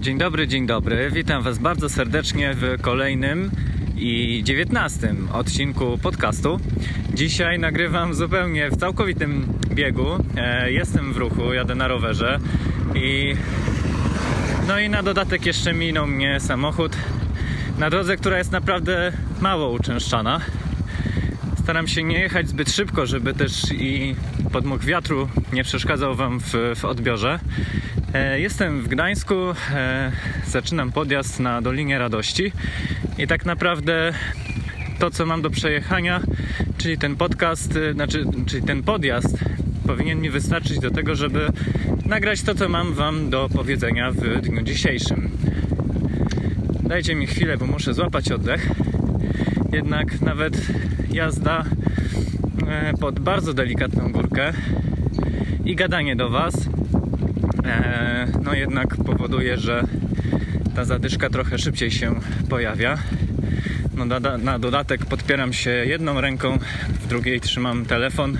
Dzień 0.00 0.18
dobry, 0.18 0.48
dzień 0.48 0.66
dobry. 0.66 1.10
Witam 1.10 1.42
Was 1.42 1.58
bardzo 1.58 1.88
serdecznie 1.88 2.54
w 2.54 2.80
kolejnym 2.80 3.50
i 3.96 4.40
dziewiętnastym 4.44 5.28
odcinku 5.32 5.98
podcastu. 6.02 6.60
Dzisiaj 7.14 7.58
nagrywam 7.58 8.14
zupełnie 8.14 8.70
w 8.70 8.76
całkowitym 8.76 9.46
biegu. 9.74 10.06
E, 10.36 10.72
Jestem 10.72 11.12
w 11.12 11.16
ruchu, 11.16 11.52
jadę 11.52 11.74
na 11.74 11.88
rowerze 11.88 12.38
i 12.94 13.34
no 14.68 14.78
i 14.78 14.88
na 14.88 15.02
dodatek 15.02 15.46
jeszcze 15.46 15.72
minął 15.72 16.06
mnie 16.06 16.40
samochód 16.40 16.96
na 17.78 17.90
drodze, 17.90 18.16
która 18.16 18.38
jest 18.38 18.52
naprawdę 18.52 19.12
mało 19.40 19.70
uczęszczana. 19.70 20.40
Staram 21.62 21.88
się 21.88 22.02
nie 22.02 22.20
jechać 22.20 22.48
zbyt 22.48 22.70
szybko, 22.70 23.06
żeby 23.06 23.34
też 23.34 23.72
i 23.72 24.14
podmuch 24.52 24.84
wiatru 24.84 25.28
nie 25.52 25.64
przeszkadzał 25.64 26.14
Wam 26.14 26.40
w, 26.40 26.52
w 26.76 26.84
odbiorze. 26.84 27.40
E, 28.14 28.40
Jestem 28.40 28.82
w 28.82 28.88
Gdańsku, 28.88 29.34
e, 29.74 30.12
zaczynam 30.46 30.92
podjazd 30.92 31.40
na 31.40 31.62
Dolinie 31.62 31.98
Radości 31.98 32.52
i 33.18 33.26
tak 33.26 33.46
naprawdę 33.46 34.12
to, 34.98 35.10
co 35.10 35.26
mam 35.26 35.42
do 35.42 35.50
przejechania, 35.50 36.20
czyli 36.78 36.98
ten 36.98 37.16
podcast, 37.16 37.76
e, 37.76 37.92
znaczy, 37.92 38.24
czyli 38.46 38.62
ten 38.62 38.82
podjazd, 38.82 39.38
powinien 39.86 40.20
mi 40.20 40.30
wystarczyć 40.30 40.78
do 40.78 40.90
tego, 40.90 41.14
żeby 41.14 41.48
nagrać 42.06 42.42
to, 42.42 42.54
co 42.54 42.68
mam 42.68 42.94
Wam 42.94 43.30
do 43.30 43.48
powiedzenia 43.48 44.10
w 44.10 44.40
dniu 44.40 44.62
dzisiejszym. 44.62 45.30
Dajcie 46.82 47.14
mi 47.14 47.26
chwilę, 47.26 47.56
bo 47.56 47.66
muszę 47.66 47.94
złapać 47.94 48.32
oddech. 48.32 48.68
Jednak 49.72 50.20
nawet 50.20 50.66
jazda 51.10 51.64
pod 53.00 53.20
bardzo 53.20 53.54
delikatną 53.54 54.12
górkę 54.12 54.52
i 55.64 55.76
gadanie 55.76 56.16
do 56.16 56.30
Was, 56.30 56.54
no 58.42 58.54
jednak 58.54 58.96
powoduje, 58.96 59.58
że 59.58 59.84
ta 60.74 60.84
zadyszka 60.84 61.30
trochę 61.30 61.58
szybciej 61.58 61.90
się 61.90 62.14
pojawia. 62.48 62.98
No, 63.96 64.04
na, 64.04 64.38
na 64.38 64.58
dodatek 64.58 65.06
podpieram 65.06 65.52
się 65.52 65.70
jedną 65.70 66.20
ręką, 66.20 66.58
w 66.88 67.06
drugiej 67.06 67.40
trzymam 67.40 67.86
telefon 67.86 68.38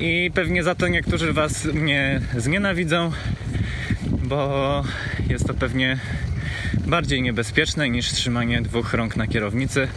i 0.00 0.30
pewnie 0.34 0.62
za 0.62 0.74
to 0.74 0.88
niektórzy 0.88 1.32
Was 1.32 1.64
mnie 1.64 2.20
znienawidzą, 2.36 3.12
bo 4.06 4.84
jest 5.28 5.46
to 5.46 5.54
pewnie 5.54 5.98
bardziej 6.86 7.22
niebezpieczne 7.22 7.90
niż 7.90 8.12
trzymanie 8.12 8.62
dwóch 8.62 8.94
rąk 8.94 9.16
na 9.16 9.26
kierownicy. 9.26 9.88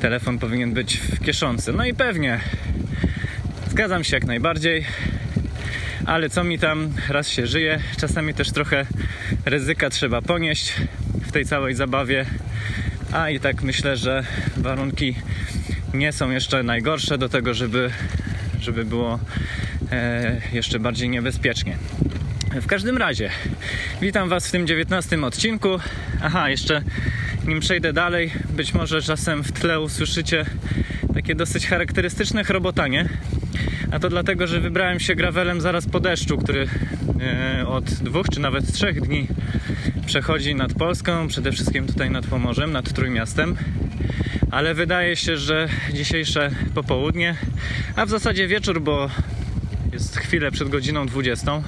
Telefon 0.00 0.38
powinien 0.38 0.72
być 0.72 0.96
w 0.96 1.24
kieszonce. 1.24 1.72
No 1.72 1.84
i 1.84 1.94
pewnie 1.94 2.40
zgadzam 3.70 4.04
się 4.04 4.16
jak 4.16 4.24
najbardziej, 4.24 4.84
ale 6.06 6.30
co 6.30 6.44
mi 6.44 6.58
tam 6.58 6.92
raz 7.08 7.28
się 7.28 7.46
żyje, 7.46 7.80
czasami 8.00 8.34
też 8.34 8.50
trochę 8.50 8.86
ryzyka 9.44 9.90
trzeba 9.90 10.22
ponieść 10.22 10.72
w 11.22 11.32
tej 11.32 11.44
całej 11.44 11.74
zabawie. 11.74 12.26
A 13.12 13.30
i 13.30 13.40
tak 13.40 13.62
myślę, 13.62 13.96
że 13.96 14.24
warunki 14.56 15.14
nie 15.94 16.12
są 16.12 16.30
jeszcze 16.30 16.62
najgorsze 16.62 17.18
do 17.18 17.28
tego, 17.28 17.54
żeby, 17.54 17.90
żeby 18.60 18.84
było 18.84 19.18
e, 19.92 20.40
jeszcze 20.52 20.78
bardziej 20.78 21.08
niebezpiecznie. 21.08 21.76
W 22.54 22.66
każdym 22.66 22.96
razie, 22.96 23.30
witam 24.00 24.28
Was 24.28 24.48
w 24.48 24.50
tym 24.50 24.66
19 24.66 25.24
odcinku. 25.24 25.68
Aha, 26.22 26.50
jeszcze 26.50 26.82
nim 27.46 27.60
przejdę 27.60 27.92
dalej, 27.92 28.32
być 28.50 28.74
może 28.74 29.02
czasem 29.02 29.44
w 29.44 29.52
tle 29.52 29.80
usłyszycie 29.80 30.46
takie 31.14 31.34
dosyć 31.34 31.66
charakterystyczne 31.66 32.44
chrobotanie. 32.44 33.08
A 33.92 33.98
to 33.98 34.08
dlatego, 34.08 34.46
że 34.46 34.60
wybrałem 34.60 35.00
się 35.00 35.14
gravelem 35.14 35.60
zaraz 35.60 35.86
po 35.86 36.00
deszczu, 36.00 36.38
który 36.38 36.68
e, 37.20 37.66
od 37.66 37.84
dwóch 37.84 38.26
czy 38.32 38.40
nawet 38.40 38.72
trzech 38.72 39.00
dni 39.00 39.26
przechodzi 40.06 40.54
nad 40.54 40.74
Polską, 40.74 41.28
przede 41.28 41.52
wszystkim 41.52 41.86
tutaj 41.86 42.10
nad 42.10 42.26
Pomorzem, 42.26 42.72
nad 42.72 42.92
Trójmiastem. 42.92 43.56
Ale 44.50 44.74
wydaje 44.74 45.16
się, 45.16 45.36
że 45.36 45.68
dzisiejsze 45.92 46.50
popołudnie, 46.74 47.34
a 47.96 48.06
w 48.06 48.08
zasadzie 48.08 48.48
wieczór, 48.48 48.80
bo 48.80 49.10
jest 49.92 50.16
chwilę 50.16 50.50
przed 50.50 50.68
godziną 50.68 51.06
20, 51.06 51.62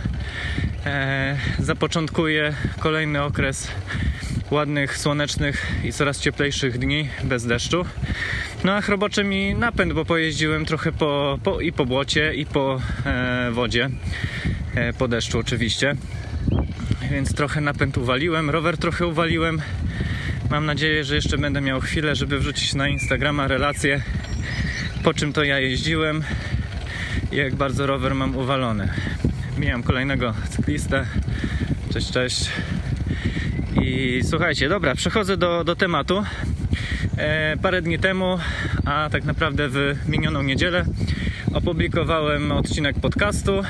e, 0.86 1.36
zapoczątkuje 1.58 2.54
kolejny 2.78 3.22
okres 3.22 3.68
ładnych, 4.50 4.98
słonecznych 4.98 5.66
i 5.84 5.92
coraz 5.92 6.20
cieplejszych 6.20 6.78
dni 6.78 7.08
bez 7.24 7.46
deszczu. 7.46 7.84
No 8.64 8.72
a 8.72 8.80
chrobocze 8.80 9.24
mi 9.24 9.54
napęd, 9.54 9.92
bo 9.92 10.04
pojeździłem 10.04 10.64
trochę 10.64 10.92
po, 10.92 11.38
po 11.44 11.60
i 11.60 11.72
po 11.72 11.86
błocie, 11.86 12.34
i 12.34 12.46
po 12.46 12.80
e, 13.06 13.50
wodzie, 13.52 13.90
e, 14.74 14.92
po 14.92 15.08
deszczu 15.08 15.38
oczywiście. 15.38 15.96
Więc 17.10 17.34
trochę 17.34 17.60
napęd 17.60 17.98
uwaliłem, 17.98 18.50
rower 18.50 18.78
trochę 18.78 19.06
uwaliłem. 19.06 19.62
Mam 20.50 20.66
nadzieję, 20.66 21.04
że 21.04 21.14
jeszcze 21.14 21.38
będę 21.38 21.60
miał 21.60 21.80
chwilę, 21.80 22.16
żeby 22.16 22.38
wrzucić 22.38 22.74
na 22.74 22.88
Instagrama 22.88 23.48
relację, 23.48 24.02
po 25.04 25.14
czym 25.14 25.32
to 25.32 25.44
ja 25.44 25.60
jeździłem 25.60 26.24
i 27.32 27.36
jak 27.36 27.54
bardzo 27.54 27.86
rower 27.86 28.14
mam 28.14 28.36
uwalony. 28.36 28.88
Mijam 29.58 29.82
kolejnego 29.82 30.34
cyklistę. 30.50 31.06
Cześć, 31.92 32.12
cześć. 32.12 32.50
I 33.82 34.20
słuchajcie, 34.30 34.68
dobra, 34.68 34.94
przechodzę 34.94 35.36
do, 35.36 35.64
do 35.64 35.76
tematu. 35.76 36.24
E, 37.22 37.56
parę 37.62 37.82
dni 37.82 37.98
temu, 37.98 38.38
a 38.84 39.08
tak 39.12 39.24
naprawdę 39.24 39.68
w 39.68 39.94
minioną 40.08 40.42
niedzielę, 40.42 40.84
opublikowałem 41.54 42.52
odcinek 42.52 43.00
podcastu. 43.00 43.62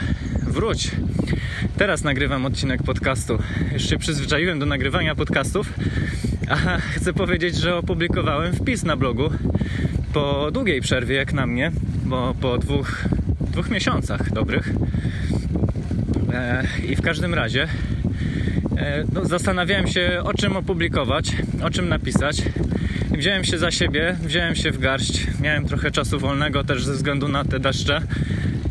Wróć! 0.42 0.90
Teraz 1.76 2.04
nagrywam 2.04 2.46
odcinek 2.46 2.82
podcastu. 2.82 3.38
Już 3.72 3.88
się 3.88 3.98
przyzwyczaiłem 3.98 4.58
do 4.58 4.66
nagrywania 4.66 5.14
podcastów, 5.14 5.72
a 6.48 6.78
chcę 6.78 7.12
powiedzieć, 7.12 7.56
że 7.56 7.76
opublikowałem 7.76 8.52
wpis 8.52 8.82
na 8.82 8.96
blogu 8.96 9.30
po 10.12 10.50
długiej 10.52 10.80
przerwie, 10.80 11.14
jak 11.14 11.32
na 11.32 11.46
mnie, 11.46 11.72
bo 12.04 12.34
po 12.40 12.58
dwóch, 12.58 13.04
dwóch 13.40 13.70
miesiącach 13.70 14.32
dobrych. 14.32 14.70
E, 16.32 16.66
I 16.88 16.96
w 16.96 17.02
każdym 17.02 17.34
razie 17.34 17.68
e, 18.76 19.04
no, 19.12 19.24
zastanawiałem 19.24 19.86
się, 19.86 20.20
o 20.24 20.34
czym 20.34 20.56
opublikować, 20.56 21.32
o 21.62 21.70
czym 21.70 21.88
napisać. 21.88 22.42
Wziąłem 23.18 23.44
się 23.44 23.58
za 23.58 23.70
siebie, 23.70 24.16
wziąłem 24.22 24.54
się 24.54 24.70
w 24.70 24.78
garść. 24.78 25.26
Miałem 25.40 25.66
trochę 25.66 25.90
czasu 25.90 26.18
wolnego 26.18 26.64
też 26.64 26.84
ze 26.84 26.92
względu 26.92 27.28
na 27.28 27.44
te 27.44 27.60
deszcze. 27.60 28.00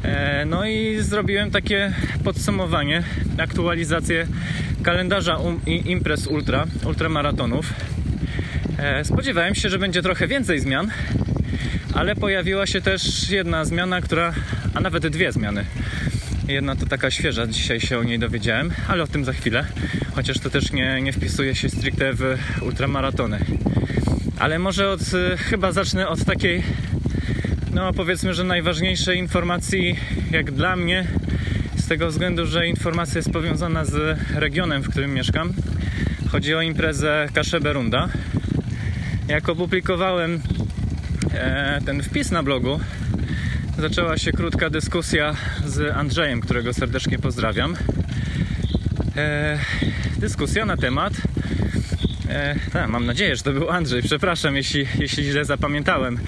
E, 0.03 0.45
no 0.45 0.65
i 0.65 1.01
zrobiłem 1.01 1.51
takie 1.51 1.93
podsumowanie, 2.23 3.03
aktualizację 3.37 4.27
kalendarza 4.83 5.37
um, 5.37 5.65
imprez 5.65 6.27
ultra, 6.27 6.65
ultramaratonów. 6.85 7.73
Spodziewałem 9.03 9.55
się, 9.55 9.69
że 9.69 9.79
będzie 9.79 10.01
trochę 10.01 10.27
więcej 10.27 10.59
zmian, 10.59 10.91
ale 11.93 12.15
pojawiła 12.15 12.67
się 12.67 12.81
też 12.81 13.29
jedna 13.29 13.65
zmiana, 13.65 14.01
która, 14.01 14.33
a 14.73 14.79
nawet 14.79 15.07
dwie 15.07 15.31
zmiany. 15.31 15.65
Jedna 16.47 16.75
to 16.75 16.85
taka 16.85 17.11
świeża, 17.11 17.47
dzisiaj 17.47 17.79
się 17.79 17.99
o 17.99 18.03
niej 18.03 18.19
dowiedziałem, 18.19 18.71
ale 18.87 19.03
o 19.03 19.07
tym 19.07 19.25
za 19.25 19.33
chwilę. 19.33 19.65
Chociaż 20.15 20.39
to 20.39 20.49
też 20.49 20.71
nie, 20.71 21.01
nie 21.01 21.13
wpisuje 21.13 21.55
się 21.55 21.69
stricte 21.69 22.13
w 22.13 22.37
ultramaratony. 22.61 23.39
Ale 24.41 24.59
może 24.59 24.89
od, 24.89 24.99
chyba 25.37 25.71
zacznę 25.71 26.07
od 26.07 26.25
takiej, 26.25 26.63
no 27.73 27.93
powiedzmy, 27.93 28.33
że 28.33 28.43
najważniejszej 28.43 29.17
informacji, 29.17 29.99
jak 30.31 30.51
dla 30.51 30.75
mnie, 30.75 31.07
z 31.75 31.87
tego 31.87 32.07
względu, 32.07 32.45
że 32.45 32.67
informacja 32.67 33.19
jest 33.19 33.31
powiązana 33.31 33.85
z 33.85 34.19
regionem, 34.35 34.81
w 34.81 34.89
którym 34.89 35.13
mieszkam. 35.13 35.53
Chodzi 36.31 36.55
o 36.55 36.61
imprezę 36.61 37.27
Kaszeberunda. 37.33 38.09
Jak 39.27 39.49
opublikowałem 39.49 40.41
e, 41.33 41.81
ten 41.85 42.03
wpis 42.03 42.31
na 42.31 42.43
blogu, 42.43 42.79
zaczęła 43.79 44.17
się 44.17 44.31
krótka 44.31 44.69
dyskusja 44.69 45.35
z 45.65 45.97
Andrzejem, 45.97 46.41
którego 46.41 46.73
serdecznie 46.73 47.19
pozdrawiam. 47.19 47.75
E, 49.17 49.59
dyskusja 50.17 50.65
na 50.65 50.77
temat. 50.77 51.13
E, 52.31 52.55
ta, 52.73 52.87
mam 52.87 53.05
nadzieję, 53.05 53.35
że 53.35 53.43
to 53.43 53.53
był 53.53 53.69
Andrzej. 53.69 54.01
Przepraszam, 54.03 54.55
jeśli, 54.55 54.85
jeśli 54.99 55.23
źle 55.23 55.45
zapamiętałem. 55.45 56.19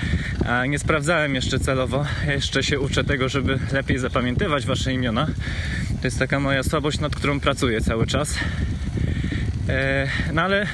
A 0.45 0.65
nie 0.65 0.79
sprawdzałem 0.79 1.35
jeszcze 1.35 1.59
celowo. 1.59 2.05
Jeszcze 2.27 2.63
się 2.63 2.79
uczę 2.79 3.03
tego, 3.03 3.29
żeby 3.29 3.59
lepiej 3.71 3.99
zapamiętywać 3.99 4.65
wasze 4.65 4.93
imiona. 4.93 5.27
To 6.01 6.07
jest 6.07 6.19
taka 6.19 6.39
moja 6.39 6.63
słabość, 6.63 6.99
nad 6.99 7.15
którą 7.15 7.39
pracuję 7.39 7.81
cały 7.81 8.07
czas. 8.07 8.35
E, 9.69 10.07
no 10.33 10.41
ale 10.41 10.67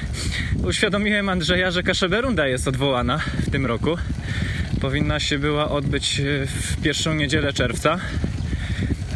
uświadomiłem 0.64 1.28
Andrzeja, 1.28 1.70
że 1.70 1.82
Kaszeberunda 1.82 2.46
jest 2.46 2.68
odwołana 2.68 3.18
w 3.18 3.50
tym 3.50 3.66
roku 3.66 3.96
powinna 4.80 5.20
się 5.20 5.38
była 5.38 5.70
odbyć 5.70 6.20
e, 6.20 6.46
w 6.46 6.82
pierwszą 6.82 7.14
niedzielę 7.14 7.52
czerwca, 7.52 7.98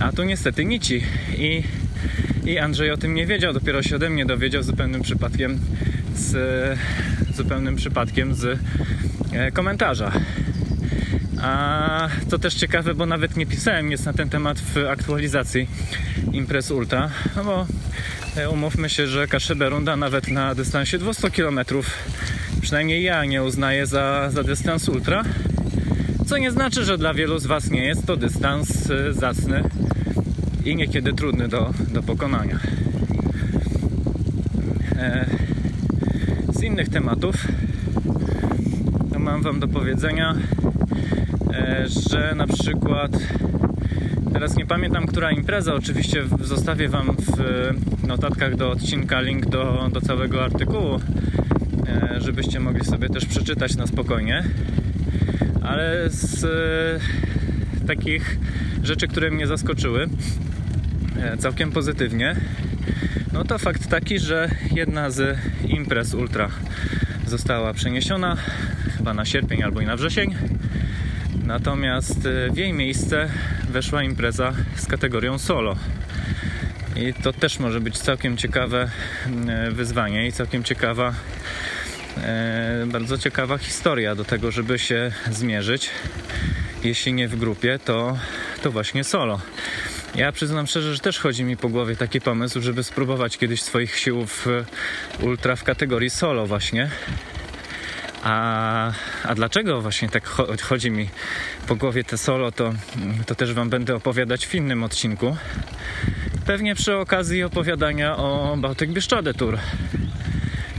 a 0.00 0.12
tu 0.12 0.24
niestety 0.24 0.64
nici. 0.64 1.02
I, 1.38 1.62
I 2.46 2.58
Andrzej 2.58 2.90
o 2.90 2.96
tym 2.96 3.14
nie 3.14 3.26
wiedział, 3.26 3.52
dopiero 3.52 3.82
się 3.82 3.96
ode 3.96 4.10
mnie 4.10 4.26
dowiedział 4.26 4.62
zupełnym 4.62 5.02
przypadkiem 5.02 5.60
z 6.16 6.78
zupełnym 7.36 7.76
przypadkiem 7.76 8.34
z 8.34 8.58
e, 9.32 9.52
komentarza. 9.52 10.12
A 11.42 12.08
to 12.30 12.38
też 12.38 12.54
ciekawe, 12.54 12.94
bo 12.94 13.06
nawet 13.06 13.36
nie 13.36 13.46
pisałem 13.46 13.88
nic 13.88 14.04
na 14.04 14.12
ten 14.12 14.28
temat 14.28 14.60
w 14.60 14.76
aktualizacji 14.90 15.68
Imprez 16.32 16.70
Ultra, 16.70 17.10
no 17.36 17.44
bo 17.44 17.66
e, 18.36 18.50
umówmy 18.50 18.88
się, 18.88 19.06
że 19.06 19.28
Kaszebę 19.28 19.68
Runda 19.68 19.96
nawet 19.96 20.28
na 20.28 20.54
dystansie 20.54 20.98
200 20.98 21.30
km 21.30 21.60
przynajmniej 22.60 23.02
ja 23.02 23.24
nie 23.24 23.42
uznaję 23.42 23.86
za, 23.86 24.30
za 24.30 24.42
dystans 24.42 24.88
ultra, 24.88 25.24
co 26.26 26.38
nie 26.38 26.50
znaczy, 26.50 26.84
że 26.84 26.98
dla 26.98 27.14
wielu 27.14 27.38
z 27.38 27.46
Was 27.46 27.70
nie 27.70 27.84
jest 27.84 28.06
to 28.06 28.16
dystans 28.16 28.90
e, 28.90 29.12
zacny 29.12 29.62
i 30.64 30.76
niekiedy 30.76 31.12
trudny 31.12 31.48
do, 31.48 31.74
do 31.88 32.02
pokonania. 32.02 32.58
E, 34.96 35.26
innych 36.64 36.88
tematów 36.88 37.34
to 39.12 39.18
mam 39.18 39.42
Wam 39.42 39.60
do 39.60 39.68
powiedzenia, 39.68 40.34
e, 41.52 41.84
że 42.10 42.34
na 42.36 42.46
przykład 42.46 43.10
teraz 44.32 44.56
nie 44.56 44.66
pamiętam, 44.66 45.06
która 45.06 45.30
impreza, 45.30 45.74
oczywiście 45.74 46.24
zostawię 46.40 46.88
Wam 46.88 47.16
w 47.16 48.06
notatkach 48.06 48.56
do 48.56 48.70
odcinka 48.70 49.20
link 49.20 49.46
do, 49.46 49.88
do 49.92 50.00
całego 50.00 50.44
artykułu, 50.44 51.00
e, 51.88 52.20
żebyście 52.20 52.60
mogli 52.60 52.84
sobie 52.84 53.08
też 53.08 53.26
przeczytać 53.26 53.76
na 53.76 53.86
spokojnie. 53.86 54.44
Ale 55.62 56.04
z 56.10 56.46
takich 57.86 58.38
rzeczy, 58.82 59.08
które 59.08 59.30
mnie 59.30 59.46
zaskoczyły 59.46 60.08
całkiem 61.38 61.72
pozytywnie, 61.72 62.36
no 63.34 63.44
to 63.44 63.58
fakt 63.58 63.88
taki, 63.88 64.18
że 64.18 64.50
jedna 64.70 65.10
z 65.10 65.38
imprez 65.68 66.14
ultra 66.14 66.48
została 67.26 67.74
przeniesiona 67.74 68.36
chyba 68.96 69.14
na 69.14 69.24
sierpień 69.24 69.62
albo 69.62 69.80
i 69.80 69.86
na 69.86 69.96
wrzesień. 69.96 70.34
Natomiast 71.46 72.26
e, 72.26 72.50
w 72.50 72.56
jej 72.56 72.72
miejsce 72.72 73.30
weszła 73.68 74.02
impreza 74.02 74.52
z 74.76 74.86
kategorią 74.86 75.38
solo. 75.38 75.76
I 76.96 77.14
to 77.14 77.32
też 77.32 77.58
może 77.58 77.80
być 77.80 77.98
całkiem 77.98 78.36
ciekawe 78.36 78.90
e, 79.48 79.70
wyzwanie 79.70 80.26
i 80.26 80.32
całkiem 80.32 80.64
ciekawa, 80.64 81.14
e, 82.22 82.86
bardzo 82.86 83.18
ciekawa 83.18 83.58
historia 83.58 84.14
do 84.14 84.24
tego, 84.24 84.50
żeby 84.50 84.78
się 84.78 85.12
zmierzyć. 85.30 85.90
Jeśli 86.84 87.12
nie 87.12 87.28
w 87.28 87.36
grupie, 87.36 87.78
to, 87.84 88.18
to 88.62 88.70
właśnie 88.70 89.04
solo. 89.04 89.40
Ja 90.14 90.32
przyznam 90.32 90.66
szczerze, 90.66 90.94
że 90.94 91.00
też 91.00 91.18
chodzi 91.18 91.44
mi 91.44 91.56
po 91.56 91.68
głowie 91.68 91.96
taki 91.96 92.20
pomysł, 92.20 92.60
żeby 92.60 92.82
spróbować 92.82 93.38
kiedyś 93.38 93.62
swoich 93.62 93.98
sił 93.98 94.26
w 94.26 94.46
ultra 95.20 95.56
w 95.56 95.64
kategorii 95.64 96.10
solo 96.10 96.46
właśnie. 96.46 96.90
A, 98.22 98.92
a 99.24 99.34
dlaczego 99.34 99.80
właśnie 99.80 100.08
tak 100.08 100.26
chodzi 100.62 100.90
mi 100.90 101.08
po 101.66 101.76
głowie 101.76 102.04
te 102.04 102.18
solo, 102.18 102.52
to, 102.52 102.72
to 103.26 103.34
też 103.34 103.54
Wam 103.54 103.70
będę 103.70 103.94
opowiadać 103.94 104.46
w 104.46 104.54
innym 104.54 104.84
odcinku. 104.84 105.36
Pewnie 106.46 106.74
przy 106.74 106.96
okazji 106.96 107.42
opowiadania 107.42 108.16
o 108.16 108.56
Bałtyk 108.56 108.92
Bieszczady 108.92 109.34
Tour 109.34 109.58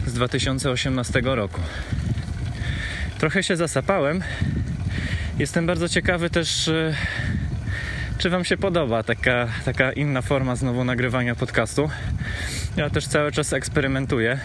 z 0.05 0.13
2018 0.13 1.21
roku. 1.23 1.61
Trochę 3.17 3.43
się 3.43 3.55
zasapałem. 3.55 4.23
Jestem 5.39 5.65
bardzo 5.65 5.89
ciekawy 5.89 6.29
też 6.29 6.69
czy 8.17 8.29
Wam 8.29 8.45
się 8.45 8.57
podoba 8.57 9.03
taka, 9.03 9.47
taka 9.65 9.91
inna 9.91 10.21
forma 10.21 10.55
znowu 10.55 10.83
nagrywania 10.83 11.35
podcastu. 11.35 11.89
Ja 12.77 12.89
też 12.89 13.07
cały 13.07 13.31
czas 13.31 13.53
eksperymentuję. 13.53 14.39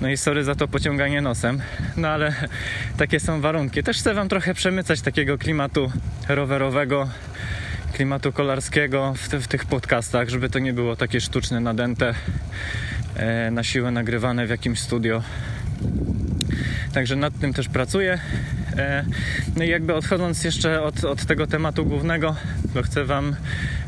No 0.00 0.08
i 0.08 0.16
sorry 0.16 0.44
za 0.44 0.54
to 0.54 0.68
pociąganie 0.68 1.20
nosem, 1.20 1.60
no 1.96 2.08
ale 2.08 2.34
takie 2.98 3.20
są 3.20 3.40
warunki. 3.40 3.82
Też 3.82 3.98
chcę 3.98 4.14
Wam 4.14 4.28
trochę 4.28 4.54
przemycać 4.54 5.00
takiego 5.00 5.38
klimatu 5.38 5.92
rowerowego, 6.28 7.08
klimatu 7.92 8.32
kolarskiego 8.32 9.14
w, 9.16 9.28
w 9.28 9.48
tych 9.48 9.64
podcastach, 9.64 10.28
żeby 10.28 10.48
to 10.48 10.58
nie 10.58 10.72
było 10.72 10.96
takie 10.96 11.20
sztuczne, 11.20 11.60
nadęte, 11.60 12.14
e, 13.16 13.50
na 13.50 13.64
siłę 13.64 13.90
nagrywane 13.90 14.46
w 14.46 14.50
jakimś 14.50 14.80
studio. 14.80 15.22
Także 16.92 17.16
nad 17.16 17.38
tym 17.38 17.52
też 17.52 17.68
pracuję. 17.68 18.18
E, 18.76 19.04
no 19.56 19.64
i 19.64 19.68
jakby 19.68 19.94
odchodząc 19.94 20.44
jeszcze 20.44 20.82
od, 20.82 21.04
od 21.04 21.26
tego 21.26 21.46
tematu 21.46 21.86
głównego, 21.86 22.36
to 22.74 22.82
chcę 22.82 23.04
Wam 23.04 23.36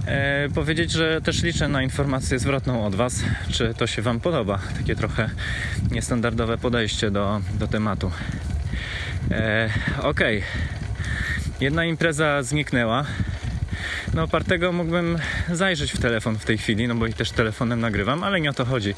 e, 0.06 0.48
powiedzieć, 0.54 0.90
że 0.90 1.20
też 1.20 1.42
liczę 1.42 1.68
na 1.68 1.82
informację 1.82 2.38
zwrotną 2.38 2.86
od 2.86 2.94
Was, 2.94 3.22
czy 3.50 3.74
to 3.74 3.86
się 3.86 4.02
Wam 4.02 4.20
podoba. 4.20 4.58
Takie 4.76 4.96
trochę 4.96 5.30
niestandardowe 5.90 6.58
podejście 6.58 7.10
do, 7.10 7.40
do 7.58 7.66
tematu. 7.66 8.10
E, 9.30 9.70
ok. 10.02 10.20
Jedna 11.60 11.84
impreza 11.84 12.42
zniknęła. 12.42 13.04
No 14.14 14.22
opartego 14.22 14.72
mógłbym 14.72 15.18
zajrzeć 15.52 15.92
w 15.92 16.00
telefon 16.00 16.38
w 16.38 16.44
tej 16.44 16.58
chwili, 16.58 16.88
no 16.88 16.94
bo 16.94 17.06
i 17.06 17.12
też 17.12 17.30
telefonem 17.30 17.80
nagrywam, 17.80 18.24
ale 18.24 18.40
nie 18.40 18.50
o 18.50 18.52
to 18.52 18.64
chodzi. 18.64 18.94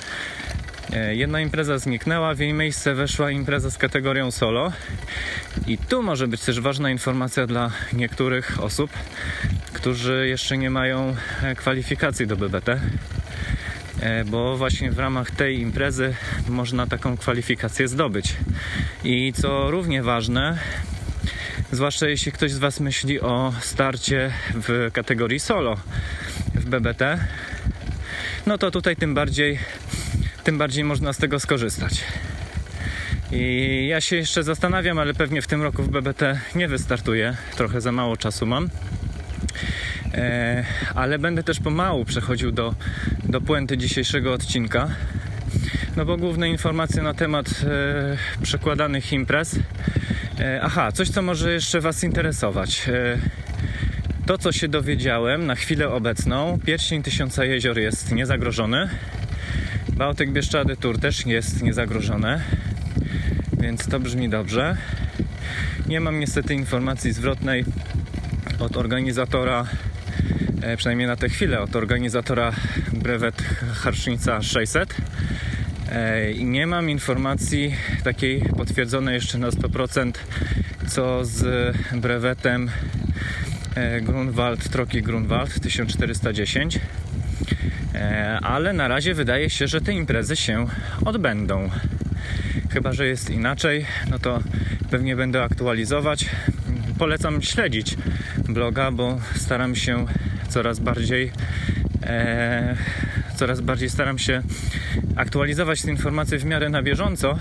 E, 0.92 1.14
jedna 1.14 1.40
impreza 1.40 1.78
zniknęła, 1.78 2.34
w 2.34 2.38
jej 2.38 2.52
miejsce 2.52 2.94
weszła 2.94 3.30
impreza 3.30 3.70
z 3.70 3.78
kategorią 3.78 4.30
solo. 4.30 4.72
I 5.66 5.78
tu 5.78 6.02
może 6.02 6.28
być 6.28 6.40
też 6.40 6.60
ważna 6.60 6.90
informacja 6.90 7.46
dla 7.46 7.70
niektórych 7.92 8.62
osób, 8.62 8.90
którzy 9.72 10.26
jeszcze 10.28 10.58
nie 10.58 10.70
mają 10.70 11.16
e, 11.42 11.54
kwalifikacji 11.54 12.26
do 12.26 12.36
BBT, 12.36 12.80
e, 14.00 14.24
bo 14.24 14.56
właśnie 14.56 14.90
w 14.90 14.98
ramach 14.98 15.30
tej 15.30 15.60
imprezy 15.60 16.14
można 16.48 16.86
taką 16.86 17.16
kwalifikację 17.16 17.88
zdobyć. 17.88 18.36
I 19.04 19.32
co 19.32 19.70
równie 19.70 20.02
ważne, 20.02 20.58
zwłaszcza 21.72 22.08
jeśli 22.08 22.32
ktoś 22.32 22.52
z 22.52 22.58
Was 22.58 22.80
myśli 22.80 23.20
o 23.20 23.52
starcie 23.60 24.32
w 24.54 24.90
kategorii 24.92 25.40
solo 25.40 25.76
w 26.54 26.64
BBT, 26.64 27.18
no 28.46 28.58
to 28.58 28.70
tutaj 28.70 28.96
tym 28.96 29.14
bardziej 29.14 29.58
tym 30.46 30.58
bardziej 30.58 30.84
można 30.84 31.12
z 31.12 31.18
tego 31.18 31.40
skorzystać. 31.40 32.04
I 33.32 33.86
ja 33.90 34.00
się 34.00 34.16
jeszcze 34.16 34.42
zastanawiam, 34.42 34.98
ale 34.98 35.14
pewnie 35.14 35.42
w 35.42 35.46
tym 35.46 35.62
roku 35.62 35.82
w 35.82 35.88
BBT 35.88 36.40
nie 36.54 36.68
wystartuję. 36.68 37.36
Trochę 37.56 37.80
za 37.80 37.92
mało 37.92 38.16
czasu 38.16 38.46
mam. 38.46 38.68
E, 40.14 40.64
ale 40.94 41.18
będę 41.18 41.42
też 41.42 41.60
pomału 41.60 42.04
przechodził 42.04 42.52
do, 42.52 42.74
do 43.24 43.40
puenty 43.40 43.78
dzisiejszego 43.78 44.32
odcinka. 44.32 44.88
No 45.96 46.04
bo 46.04 46.16
główne 46.16 46.48
informacje 46.48 47.02
na 47.02 47.14
temat 47.14 47.46
e, 47.48 48.42
przekładanych 48.42 49.12
imprez. 49.12 49.58
E, 50.40 50.60
aha, 50.62 50.92
coś 50.92 51.10
co 51.10 51.22
może 51.22 51.52
jeszcze 51.52 51.80
Was 51.80 52.04
interesować. 52.04 52.88
E, 52.88 53.18
to, 54.26 54.38
co 54.38 54.52
się 54.52 54.68
dowiedziałem 54.68 55.46
na 55.46 55.54
chwilę 55.54 55.88
obecną, 55.88 56.58
pierścień 56.66 57.02
Tysiąca 57.02 57.44
Jezior 57.44 57.78
jest 57.78 58.12
niezagrożony. 58.12 58.88
Bałtyk 59.96 60.30
Bieszczady 60.30 60.76
Tour 60.76 60.98
też 60.98 61.26
jest 61.26 61.62
niezagrożone, 61.62 62.40
więc 63.60 63.88
to 63.88 64.00
brzmi 64.00 64.28
dobrze. 64.28 64.76
Nie 65.88 66.00
mam 66.00 66.20
niestety 66.20 66.54
informacji 66.54 67.12
zwrotnej 67.12 67.64
od 68.58 68.76
organizatora, 68.76 69.66
e, 70.62 70.76
przynajmniej 70.76 71.08
na 71.08 71.16
tę 71.16 71.28
chwilę, 71.28 71.60
od 71.60 71.76
organizatora 71.76 72.52
brewet 72.92 73.42
Harsznica 73.74 74.42
600. 74.42 74.94
E, 75.92 76.32
I 76.32 76.44
nie 76.44 76.66
mam 76.66 76.90
informacji 76.90 77.74
takiej 78.04 78.40
potwierdzonej 78.56 79.14
jeszcze 79.14 79.38
na 79.38 79.50
100%, 79.50 80.12
co 80.88 81.24
z 81.24 81.74
brewetem 81.94 82.70
e, 83.74 84.00
Grunwald, 84.00 84.68
Troki 84.68 85.02
Grunwald 85.02 85.60
1410. 85.60 86.80
E, 87.96 88.38
ale 88.42 88.72
na 88.72 88.88
razie 88.88 89.14
wydaje 89.14 89.50
się, 89.50 89.68
że 89.68 89.80
te 89.80 89.92
imprezy 89.92 90.36
się 90.36 90.66
odbędą. 91.04 91.70
Chyba, 92.70 92.92
że 92.92 93.06
jest 93.06 93.30
inaczej, 93.30 93.86
no 94.10 94.18
to 94.18 94.40
pewnie 94.90 95.16
będę 95.16 95.42
aktualizować. 95.42 96.26
Polecam 96.98 97.42
śledzić 97.42 97.96
bloga, 98.48 98.90
bo 98.90 99.20
staram 99.34 99.76
się 99.76 100.06
coraz 100.48 100.80
bardziej 100.80 101.32
e, 102.02 102.76
coraz 103.36 103.60
bardziej 103.60 103.90
staram 103.90 104.18
się 104.18 104.42
aktualizować 105.16 105.82
te 105.82 105.90
informacje 105.90 106.38
w 106.38 106.44
miarę 106.44 106.68
na 106.68 106.82
bieżąco. 106.82 107.38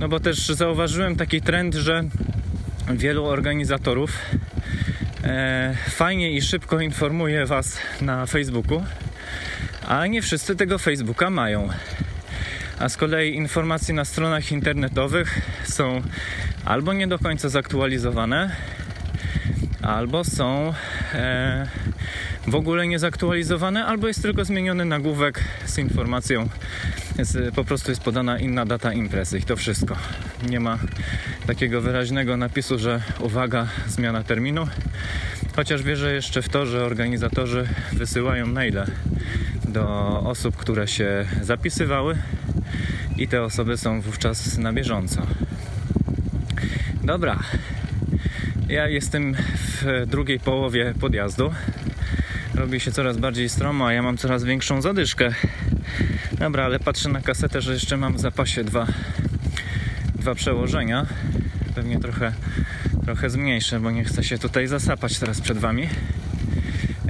No 0.00 0.08
bo 0.08 0.20
też 0.20 0.46
zauważyłem 0.46 1.16
taki 1.16 1.40
trend, 1.40 1.74
że 1.74 2.04
wielu 2.90 3.24
organizatorów 3.24 4.18
e, 5.24 5.76
fajnie 5.90 6.32
i 6.32 6.42
szybko 6.42 6.80
informuje 6.80 7.46
Was 7.46 7.78
na 8.00 8.26
Facebooku, 8.26 8.82
a 9.88 10.06
nie 10.06 10.22
wszyscy 10.22 10.56
tego 10.56 10.78
Facebooka 10.78 11.30
mają. 11.30 11.68
A 12.78 12.88
z 12.88 12.96
kolei 12.96 13.34
informacje 13.34 13.94
na 13.94 14.04
stronach 14.04 14.52
internetowych 14.52 15.40
są 15.64 16.02
albo 16.64 16.92
nie 16.92 17.06
do 17.06 17.18
końca 17.18 17.48
zaktualizowane, 17.48 18.56
albo 19.82 20.24
są 20.24 20.74
e, 21.14 21.66
w 22.46 22.54
ogóle 22.54 22.86
nie 22.86 22.98
zaktualizowane, 22.98 23.86
albo 23.86 24.08
jest 24.08 24.22
tylko 24.22 24.44
zmieniony 24.44 24.84
nagłówek 24.84 25.44
z 25.66 25.78
informacją 25.78 26.48
jest, 27.18 27.38
po 27.54 27.64
prostu 27.64 27.90
jest 27.90 28.02
podana 28.02 28.38
inna 28.38 28.66
data 28.66 28.92
imprezy 28.92 29.38
i 29.38 29.42
to 29.42 29.56
wszystko. 29.56 29.96
Nie 30.48 30.60
ma 30.60 30.78
takiego 31.46 31.80
wyraźnego 31.80 32.36
napisu, 32.36 32.78
że 32.78 33.02
uwaga, 33.20 33.66
zmiana 33.86 34.22
terminu. 34.24 34.68
Chociaż 35.56 35.82
wierzę 35.82 36.14
jeszcze 36.14 36.42
w 36.42 36.48
to, 36.48 36.66
że 36.66 36.84
organizatorzy 36.84 37.68
wysyłają 37.92 38.46
maile 38.46 38.86
do 39.72 40.20
osób, 40.24 40.56
które 40.56 40.88
się 40.88 41.26
zapisywały 41.42 42.16
i 43.16 43.28
te 43.28 43.42
osoby 43.42 43.76
są 43.76 44.00
wówczas 44.00 44.58
na 44.58 44.72
bieżąco. 44.72 45.26
Dobra, 47.04 47.38
ja 48.68 48.88
jestem 48.88 49.34
w 49.34 50.06
drugiej 50.06 50.40
połowie 50.40 50.94
podjazdu. 51.00 51.52
Robi 52.54 52.80
się 52.80 52.92
coraz 52.92 53.18
bardziej 53.18 53.48
stromo, 53.48 53.86
a 53.86 53.92
ja 53.92 54.02
mam 54.02 54.16
coraz 54.16 54.44
większą 54.44 54.82
zadyszkę. 54.82 55.34
Dobra, 56.38 56.64
ale 56.64 56.78
patrzę 56.78 57.08
na 57.08 57.20
kasetę, 57.20 57.60
że 57.60 57.72
jeszcze 57.72 57.96
mam 57.96 58.16
w 58.16 58.20
zapasie 58.20 58.64
dwa, 58.64 58.86
dwa 60.14 60.34
przełożenia. 60.34 61.06
Pewnie 61.74 62.00
trochę, 62.00 62.32
trochę 63.04 63.30
zmniejszę, 63.30 63.80
bo 63.80 63.90
nie 63.90 64.04
chcę 64.04 64.24
się 64.24 64.38
tutaj 64.38 64.66
zasapać 64.66 65.18
teraz 65.18 65.40
przed 65.40 65.58
Wami. 65.58 65.88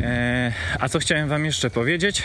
E, 0.03 0.53
a 0.81 0.89
co 0.89 0.99
chciałem 0.99 1.29
Wam 1.29 1.45
jeszcze 1.45 1.71
powiedzieć? 1.71 2.23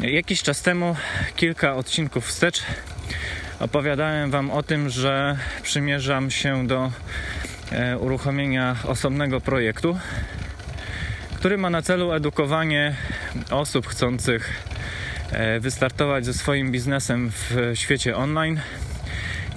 Jakiś 0.00 0.42
czas 0.42 0.62
temu, 0.62 0.96
kilka 1.36 1.74
odcinków 1.74 2.26
wstecz, 2.26 2.62
opowiadałem 3.60 4.30
Wam 4.30 4.50
o 4.50 4.62
tym, 4.62 4.90
że 4.90 5.38
przymierzam 5.62 6.30
się 6.30 6.66
do 6.66 6.92
e, 7.72 7.98
uruchomienia 7.98 8.76
osobnego 8.84 9.40
projektu, 9.40 9.98
który 11.36 11.58
ma 11.58 11.70
na 11.70 11.82
celu 11.82 12.12
edukowanie 12.12 12.96
osób 13.50 13.86
chcących 13.86 14.52
e, 15.32 15.60
wystartować 15.60 16.24
ze 16.24 16.34
swoim 16.34 16.72
biznesem 16.72 17.30
w 17.30 17.72
świecie 17.74 18.16
online 18.16 18.60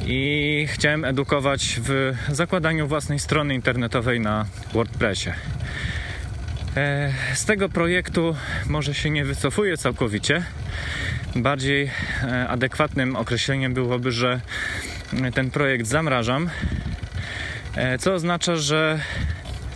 i 0.06 0.68
chciałem 0.70 1.06
edukować 1.06 1.80
w 1.84 2.14
zakładaniu 2.32 2.88
własnej 2.88 3.20
strony 3.20 3.54
internetowej 3.56 4.20
na 4.20 4.46
WordPressie. 4.74 5.32
E, 6.76 7.14
z 7.34 7.46
tego 7.46 7.70
projektu 7.70 8.36
może 8.68 8.94
się 8.94 9.10
nie 9.10 9.26
wycofuję 9.26 9.78
całkowicie. 9.78 10.44
Bardziej 11.36 11.92
e, 12.24 12.48
adekwatnym 12.48 13.16
określeniem 13.16 13.74
byłoby, 13.74 14.12
że 14.12 14.42
ten 15.34 15.52
projekt 15.52 15.88
zamrażam, 15.88 16.50
e, 17.76 17.98
co 17.98 18.14
oznacza, 18.14 18.56
że 18.56 19.00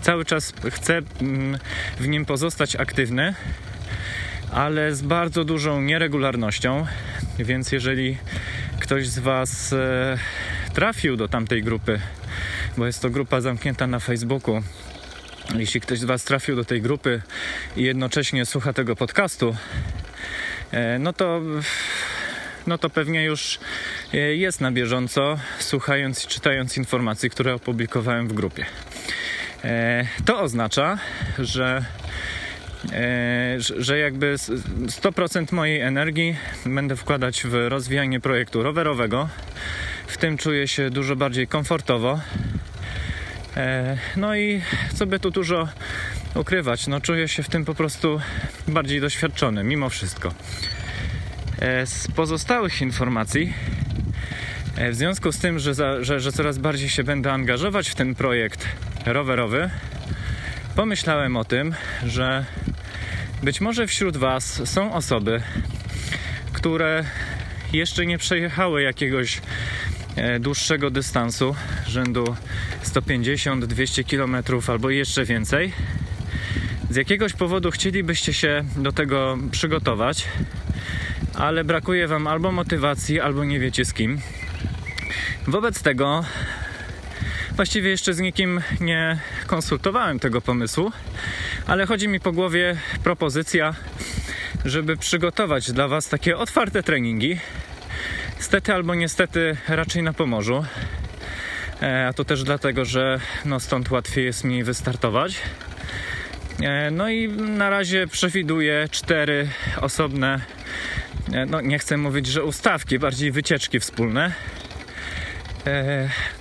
cały 0.01 0.25
czas 0.25 0.53
chcę 0.72 1.01
mm, 1.22 1.60
w 2.00 2.08
nim 2.08 2.25
pozostać 2.25 2.75
aktywny, 2.75 3.34
ale 4.51 4.96
z 4.96 5.01
bardzo 5.01 5.46
dużą 5.46 5.82
nieregularnością. 5.82 6.86
Więc 7.39 7.72
jeżeli 7.72 8.18
ktoś 8.79 9.08
z 9.08 9.20
Was 9.20 9.75
trafił 10.74 11.18
do 11.18 11.27
tamtej 11.27 11.63
grupy, 11.63 12.00
bo 12.77 12.86
jest 12.86 13.01
to 13.01 13.10
grupa 13.10 13.41
zamknięta 13.41 13.88
na 13.88 14.00
Facebooku, 14.00 14.62
jeśli 15.56 15.82
ktoś 15.82 16.00
z 16.00 16.03
Was 16.03 16.24
trafił 16.24 16.56
do 16.56 16.65
tej 16.65 16.82
grupy 16.82 17.22
i 17.77 17.84
jednocześnie 17.84 18.46
słucha 18.46 18.74
tego 18.74 18.96
podcastu, 18.96 19.56
e, 20.72 21.00
no 21.00 21.13
to, 21.13 21.41
no 22.68 22.77
to 22.77 22.89
pewnie 22.89 23.24
już 23.24 23.60
e, 24.13 24.18
jest 24.18 24.62
na 24.62 24.72
bieżąco, 24.72 25.39
słuchając 25.60 26.25
i 26.25 26.27
czytając 26.27 26.77
informacji, 26.77 27.29
które 27.29 27.53
opublikowałem 27.53 28.27
w 28.27 28.34
grupie. 28.34 28.65
E, 29.63 30.08
to 30.25 30.39
oznacza, 30.39 30.98
że 31.39 31.86
że 33.77 33.98
jakby 33.98 34.36
100% 34.36 35.53
mojej 35.53 35.82
energii 35.82 36.36
będę 36.65 36.96
wkładać 36.96 37.44
w 37.44 37.53
rozwijanie 37.53 38.20
projektu 38.20 38.63
rowerowego. 38.63 39.29
W 40.08 40.18
tym 40.18 40.38
czuję 40.38 40.68
się 40.68 40.89
dużo 40.89 41.15
bardziej 41.15 41.48
komfortowo, 41.48 42.20
no 44.15 44.36
i 44.36 44.62
co 44.96 45.06
by 45.06 45.20
tu 45.20 45.32
dużo 45.32 45.68
ukrywać, 46.36 46.88
no 46.88 47.01
czuję 47.01 47.27
się 47.27 47.44
w 47.44 47.50
tym 47.50 47.65
po 47.65 47.75
prostu 47.75 48.22
bardziej 48.68 49.01
doświadczony, 49.01 49.63
mimo 49.63 49.89
wszystko. 49.89 50.34
E, 51.60 51.86
z 51.86 52.08
pozostałych 52.08 52.82
informacji, 52.82 53.53
e, 54.75 54.91
w 54.91 54.96
związku 54.96 55.32
z 55.32 55.38
tym, 55.38 55.60
że, 55.60 55.74
za, 55.74 56.03
że, 56.03 56.20
że 56.20 56.32
coraz 56.32 56.58
bardziej 56.58 56.89
się 56.89 57.03
będę 57.03 57.32
angażować 57.32 57.89
w 57.89 57.96
ten 57.96 58.15
projekt 58.15 58.68
rowerowy, 59.06 59.70
pomyślałem 60.75 61.38
o 61.38 61.46
tym, 61.46 61.75
że 62.06 62.46
być 63.44 63.62
może 63.62 63.88
wśród 63.88 64.18
Was 64.18 64.70
są 64.70 64.94
osoby, 64.94 65.41
które 66.53 67.03
jeszcze 67.74 68.06
nie 68.06 68.18
przejechały 68.18 68.82
jakiegoś 68.82 69.41
dłuższego 70.39 70.91
dystansu 70.91 71.55
rzędu 71.88 72.35
150-200 72.83 74.03
km 74.09 74.43
albo 74.67 74.89
jeszcze 74.89 75.25
więcej. 75.25 75.73
Z 76.89 76.95
jakiegoś 76.95 77.33
powodu 77.33 77.71
chcielibyście 77.71 78.33
się 78.33 78.63
do 78.77 78.91
tego 78.91 79.38
przygotować, 79.51 80.27
ale 81.35 81.63
brakuje 81.63 82.07
Wam 82.07 82.27
albo 82.27 82.51
motywacji, 82.51 83.19
albo 83.19 83.45
nie 83.45 83.59
wiecie 83.59 83.85
z 83.85 83.93
kim. 83.93 84.21
Wobec 85.47 85.81
tego 85.81 86.23
właściwie 87.55 87.89
jeszcze 87.89 88.13
z 88.13 88.19
nikim 88.19 88.61
nie 88.81 89.19
konsultowałem 89.47 90.19
tego 90.19 90.41
pomysłu, 90.41 90.91
ale 91.67 91.85
chodzi 91.85 92.07
mi 92.07 92.19
po 92.19 92.31
głowie 92.31 92.77
propozycja, 93.03 93.73
żeby 94.65 94.97
przygotować 94.97 95.71
dla 95.71 95.88
Was 95.88 96.09
takie 96.09 96.38
otwarte 96.38 96.83
treningi. 96.83 97.39
Stety 98.39 98.74
albo 98.74 98.96
niestety 98.96 99.58
raczej 99.67 100.03
na 100.03 100.13
Pomorzu. 100.13 100.65
E, 101.81 102.08
a 102.08 102.13
to 102.13 102.25
też 102.25 102.43
dlatego, 102.43 102.86
że 102.86 103.19
no 103.46 103.60
stąd 103.60 103.91
łatwiej 103.91 104.25
jest 104.25 104.43
mi 104.43 104.63
wystartować. 104.63 105.36
E, 106.62 106.91
no 106.91 107.10
i 107.10 107.27
na 107.29 107.69
razie 107.69 108.08
przewiduję 108.08 108.88
cztery 108.91 109.48
osobne, 109.81 110.41
e, 111.34 111.46
no 111.46 111.62
nie 111.62 111.79
chcę 111.79 111.98
mówić, 111.98 112.27
że 112.27 112.43
ustawki, 112.43 113.00
bardziej 113.00 113.31
wycieczki 113.31 113.79
wspólne. 113.79 114.31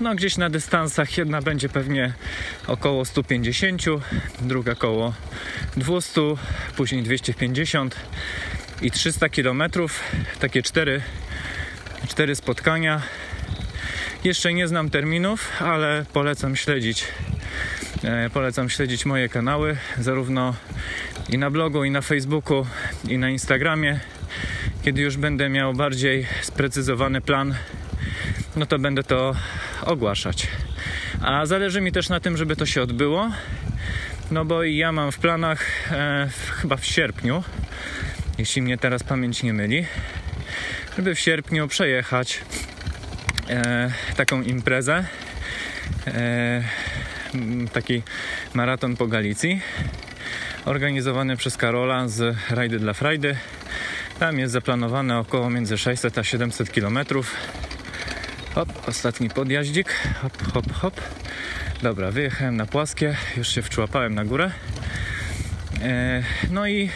No 0.01 0.15
gdzieś 0.15 0.37
na 0.37 0.51
dystansach 0.51 1.19
jedna 1.19 1.43
będzie 1.43 1.69
pewnie 1.69 2.13
około 2.67 3.05
150, 3.05 3.83
druga 4.41 4.73
około 4.73 5.15
200, 5.77 6.21
później 6.77 7.03
250 7.03 7.97
i 8.83 8.91
300 8.91 9.29
km. 9.29 9.63
Takie 10.41 10.63
cztery, 10.63 11.03
cztery 12.09 12.35
spotkania 12.37 13.03
jeszcze 14.25 14.53
nie 14.53 14.69
znam 14.69 14.91
terminów, 14.91 15.63
ale 15.63 16.05
polecam 16.13 16.57
śledzić. 16.57 17.05
E, 18.05 18.31
polecam 18.31 18.71
śledzić 18.71 19.07
moje 19.07 19.29
kanały, 19.29 19.77
zarówno 19.99 20.55
i 21.29 21.39
na 21.39 21.51
blogu, 21.51 21.85
i 21.85 21.91
na 21.91 22.01
Facebooku, 22.01 22.67
i 23.09 23.19
na 23.19 23.31
Instagramie. 23.31 24.01
Kiedy 24.83 25.03
już 25.03 25.17
będę 25.17 25.49
miał 25.49 25.75
bardziej 25.75 26.27
sprecyzowany 26.43 27.21
plan, 27.21 27.55
no 28.57 28.67
to 28.67 28.79
będę 28.79 29.03
to 29.03 29.35
ogłaszać. 29.83 30.47
A 31.23 31.47
zależy 31.47 31.81
mi 31.81 31.93
też 31.93 32.09
na 32.09 32.21
tym, 32.21 32.37
żeby 32.37 32.57
to 32.57 32.67
się 32.67 32.83
odbyło, 32.83 33.31
no 34.31 34.45
bo 34.45 34.63
ja 34.63 34.93
mam 34.93 35.13
w 35.13 35.19
planach 35.19 35.91
e, 35.91 36.29
chyba 36.51 36.77
w 36.77 36.85
sierpniu, 36.85 37.45
jeśli 38.39 38.63
mnie 38.63 38.79
teraz 38.79 39.03
pamięć 39.03 39.43
nie 39.43 39.53
myli, 39.53 39.87
żeby 40.99 41.15
w 41.15 41.21
sierpniu 41.21 41.69
przejechać 41.69 42.41
e, 43.49 43.93
taką 44.17 44.43
imprezę. 44.43 45.05
E, 46.07 46.63
taki 47.73 48.03
maraton 48.55 48.97
po 48.97 49.07
Galicji 49.07 49.61
organizowany 50.65 51.37
przez 51.37 51.57
Karola 51.57 52.09
z 52.09 52.37
Rajdy 52.51 52.79
dla 52.79 52.93
Frajdy. 52.93 53.37
Tam 54.19 54.39
jest 54.39 54.53
zaplanowane 54.53 55.19
około 55.19 55.51
między 55.51 55.79
600 55.79 56.19
a 56.19 56.25
700 56.25 56.71
km. 56.71 56.99
Hop, 58.55 58.89
ostatni 58.89 59.31
podjaździk. 59.31 59.95
Hop, 60.23 60.53
hop, 60.53 60.73
hop. 60.73 61.01
Dobra, 61.83 62.11
wyjechałem 62.11 62.57
na 62.57 62.67
płaskie, 62.67 63.17
już 63.37 63.49
się 63.49 63.63
wczłapałem 63.63 64.15
na 64.15 64.25
górę. 64.25 64.51
E, 65.83 66.23
no 66.51 66.67
i 66.67 66.91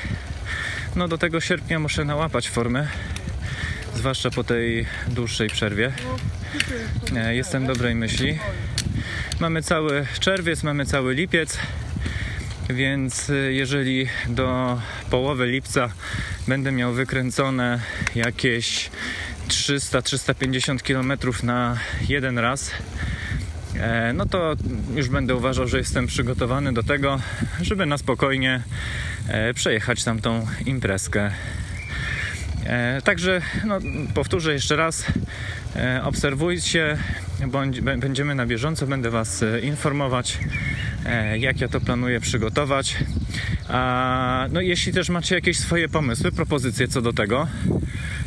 no 0.97 1.09
do 1.09 1.19
tego 1.19 1.41
sierpnia 1.41 1.79
muszę 1.79 2.05
nałapać 2.05 2.49
formę, 2.49 2.87
zwłaszcza 3.97 4.31
po 4.31 4.45
tej 4.45 4.87
dłuższej 5.09 5.49
przerwie. 5.49 5.93
E, 7.17 7.35
jestem 7.35 7.67
dobrej 7.67 7.95
myśli. 7.95 8.39
Mamy 9.41 9.63
cały 9.63 10.07
czerwiec, 10.21 10.63
mamy 10.63 10.87
cały 10.87 11.15
lipiec, 11.15 11.59
więc 12.71 13.31
e, 13.31 13.35
jeżeli 13.35 14.07
do 14.29 14.79
połowy 15.11 15.47
lipca 15.47 15.89
będę 16.49 16.73
miał 16.73 16.93
wykręcone 16.93 17.81
jakieś 18.15 18.91
300-350 19.49 20.83
km 20.83 21.13
na 21.43 21.79
jeden 22.09 22.39
raz, 22.39 22.71
e, 23.77 24.13
no 24.13 24.27
to 24.27 24.57
już 24.95 25.09
będę 25.09 25.35
uważał, 25.35 25.69
że 25.69 25.79
jestem 25.79 26.07
przygotowany 26.07 26.73
do 26.73 26.83
tego, 26.83 27.21
żeby 27.63 27.87
na 27.87 27.99
spokojnie 27.99 28.63
przejechać 29.55 30.05
tamtą 30.05 30.47
imprezkę. 30.67 31.33
E, 32.67 33.03
także 33.03 33.43
no, 33.67 33.79
powtórzę 34.15 34.53
jeszcze 34.53 34.77
raz, 34.77 35.07
e, 35.77 36.01
obserwujcie, 36.05 36.99
bądź, 37.47 37.81
będziemy 37.81 38.35
na 38.35 38.47
bieżąco, 38.47 38.87
będę 38.87 39.11
Was 39.11 39.43
e, 39.43 39.61
informować, 39.61 40.39
jak 41.39 41.61
ja 41.61 41.69
to 41.69 41.81
planuję 41.81 42.21
przygotować. 42.21 42.97
A, 43.69 44.47
no, 44.53 44.61
jeśli 44.61 44.93
też 44.93 45.09
macie 45.09 45.35
jakieś 45.35 45.59
swoje 45.59 45.89
pomysły, 45.89 46.33
propozycje 46.33 46.89
co 46.89 47.03
do 47.03 47.13
tego, 47.13 47.49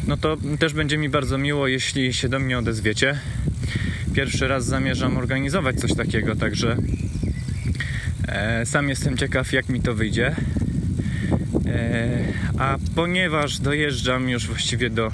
no 0.07 0.17
to 0.17 0.37
też 0.59 0.73
będzie 0.73 0.97
mi 0.97 1.09
bardzo 1.09 1.37
miło, 1.37 1.67
jeśli 1.67 2.13
się 2.13 2.29
do 2.29 2.39
mnie 2.39 2.57
odezwiecie. 2.57 3.19
Pierwszy 4.13 4.47
raz 4.47 4.65
zamierzam 4.65 5.17
organizować 5.17 5.75
coś 5.75 5.95
takiego, 5.95 6.35
także 6.35 6.77
sam 8.65 8.89
jestem 8.89 9.17
ciekaw, 9.17 9.53
jak 9.53 9.69
mi 9.69 9.81
to 9.81 9.93
wyjdzie. 9.93 10.35
E, 11.67 12.19
a 12.59 12.77
ponieważ 12.95 13.57
dojeżdżam 13.59 14.29
już 14.29 14.47
właściwie 14.47 14.89
do, 14.89 15.11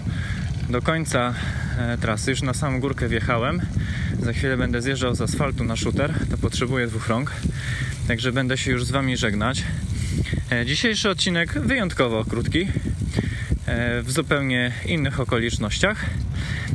do 0.69 0.81
końca 0.81 1.33
e, 1.79 1.97
trasy, 1.97 2.31
już 2.31 2.41
na 2.41 2.53
samą 2.53 2.79
górkę 2.79 3.07
wjechałem, 3.07 3.61
za 4.19 4.33
chwilę 4.33 4.57
będę 4.57 4.81
zjeżdżał 4.81 5.15
z 5.15 5.21
asfaltu 5.21 5.63
na 5.63 5.75
shooter, 5.75 6.13
to 6.31 6.37
potrzebuję 6.37 6.87
dwóch 6.87 7.07
rąk, 7.07 7.31
także 8.07 8.31
będę 8.31 8.57
się 8.57 8.71
już 8.71 8.85
z 8.85 8.91
Wami 8.91 9.17
żegnać. 9.17 9.63
E, 10.51 10.65
dzisiejszy 10.65 11.09
odcinek 11.09 11.59
wyjątkowo 11.59 12.25
krótki, 12.25 12.67
w 14.03 14.11
zupełnie 14.11 14.71
innych 14.85 15.19
okolicznościach. 15.19 16.05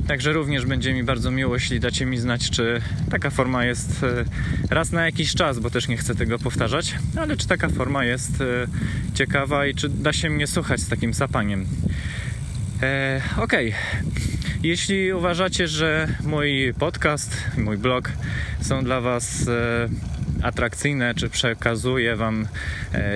Także 0.09 0.33
również 0.33 0.67
będzie 0.67 0.95
mi 0.95 1.05
bardzo 1.05 1.31
miło, 1.31 1.55
jeśli 1.55 1.81
dacie 1.81 2.07
mi 2.07 2.19
znać, 2.19 2.51
czy 2.51 2.81
taka 3.11 3.31
forma 3.31 3.65
jest 3.65 4.03
e, 4.03 4.25
raz 4.75 4.93
na 4.93 5.05
jakiś 5.05 5.35
czas, 5.35 5.59
bo 5.59 5.71
też 5.71 5.89
nie 5.89 5.97
chcę 5.97 6.15
tego 6.15 6.39
powtarzać, 6.39 6.95
ale 7.17 7.37
czy 7.37 7.49
taka 7.49 7.69
forma 7.69 8.05
jest 8.05 8.41
e, 8.41 8.45
ciekawa 9.15 9.67
i 9.67 9.75
czy 9.75 9.89
da 9.89 10.13
się 10.13 10.31
mnie 10.31 10.47
słuchać 10.47 10.81
z 10.81 10.89
takim 10.89 11.15
sapaniem. 11.15 11.67
E, 12.83 13.21
ok. 13.37 13.53
Jeśli 14.63 15.13
uważacie, 15.13 15.69
że 15.69 16.09
mój 16.25 16.75
podcast, 16.79 17.37
mój 17.59 17.79
blog 17.79 18.13
są 18.61 18.85
dla 18.85 19.01
Was 19.01 19.49
e, 19.49 19.89
atrakcyjne, 20.43 21.15
czy 21.15 21.29
przekazuje 21.29 22.17
Wam 22.17 22.49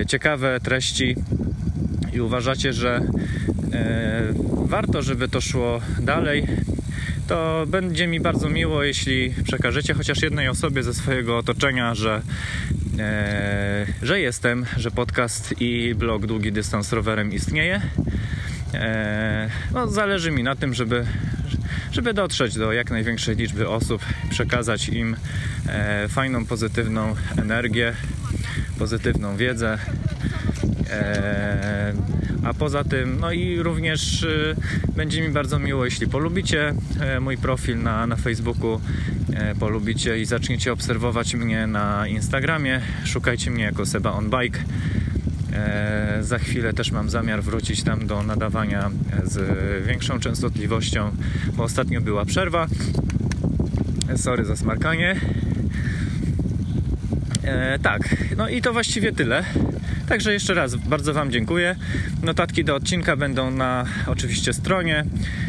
ciekawe 0.09 0.61
treści 0.61 1.17
i 2.13 2.21
uważacie, 2.21 2.73
że 2.73 3.03
e, 3.73 4.33
warto, 4.67 5.03
żeby 5.03 5.29
to 5.29 5.41
szło 5.41 5.81
dalej, 6.01 6.47
to 7.31 7.65
będzie 7.67 8.07
mi 8.07 8.21
bardzo 8.21 8.49
miło, 8.49 8.83
jeśli 8.83 9.35
przekażecie 9.45 9.95
chociaż 9.95 10.23
jednej 10.23 10.49
osobie 10.49 10.83
ze 10.83 10.95
swojego 10.95 11.39
otoczenia, 11.39 11.95
że, 11.95 12.23
e, 12.99 13.87
że 14.03 14.21
jestem, 14.21 14.67
że 14.77 14.91
podcast 14.91 15.55
i 15.61 15.95
blog 15.95 16.27
Długi 16.27 16.53
Dystans 16.53 16.93
Rowerem 16.93 17.33
istnieje. 17.33 17.81
E, 18.75 19.51
no, 19.75 19.89
zależy 19.89 20.31
mi 20.31 20.43
na 20.43 20.57
tym, 20.57 20.75
żeby, 20.75 21.07
żeby 21.93 22.15
dotrzeć 22.15 22.55
do 22.55 22.73
jak 22.73 22.91
największej 22.91 23.37
liczby 23.37 23.69
osób, 23.69 24.03
przekazać 24.31 24.89
im 24.89 25.17
e, 25.69 26.09
fajną, 26.09 26.47
pozytywną 26.47 27.15
energię, 27.37 27.93
pozytywną 28.79 29.37
wiedzę. 29.37 29.79
E, 30.91 31.93
a 32.45 32.55
poza 32.55 32.85
tym, 32.85 33.21
no 33.21 33.33
i 33.33 33.63
również 33.63 34.23
y, 34.23 34.57
będzie 34.97 35.23
mi 35.23 35.29
bardzo 35.29 35.59
miło, 35.59 35.85
jeśli 35.85 36.07
polubicie 36.07 36.75
e, 37.01 37.21
mój 37.21 37.39
profil 37.39 37.83
na, 37.83 38.07
na 38.07 38.17
Facebooku, 38.17 38.81
e, 39.33 39.55
polubicie 39.55 40.21
i 40.21 40.25
zaczniecie 40.25 40.73
obserwować 40.73 41.35
mnie 41.35 41.67
na 41.67 42.07
Instagramie. 42.07 42.81
Szukajcie 43.05 43.51
mnie 43.51 43.65
jako 43.65 43.87
Seba 43.87 44.13
on 44.13 44.31
Bike. 44.31 44.59
Za 46.21 46.39
chwilę 46.39 46.73
też 46.73 46.93
mam 46.93 47.11
zamiar 47.11 47.43
wrócić 47.43 47.83
tam 47.83 48.07
do 48.07 48.23
nadawania 48.23 48.91
z 49.25 49.87
większą 49.87 50.21
częstotliwością, 50.21 51.11
bo 51.57 51.63
ostatnio 51.63 52.01
była 52.01 52.25
przerwa. 52.25 52.67
Sorry 54.17 54.45
za 54.45 54.57
smarkanie. 54.57 55.17
E, 57.51 57.79
tak, 57.79 58.17
no 58.37 58.49
i 58.49 58.63
to 58.63 58.73
właściwie 58.73 59.13
tyle. 59.13 59.45
Także 60.09 60.33
jeszcze 60.33 60.55
raz 60.55 60.75
bardzo 60.75 61.15
Wam 61.15 61.31
dziękuję. 61.31 61.77
Notatki 62.23 62.65
do 62.65 62.75
odcinka 62.75 63.17
będą 63.17 63.51
na 63.51 63.85
oczywiście 64.07 64.53
stronie 64.53 65.05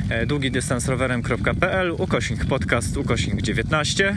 e, 0.09 0.25
długidystansrowerem.pl 0.25 1.91
ukośnik 1.91 2.45
podcast 2.45 2.97
ukośnik 2.97 3.41
19. 3.41 4.15